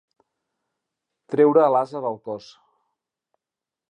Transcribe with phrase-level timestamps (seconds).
[1.33, 2.49] Treure l'ase del cos.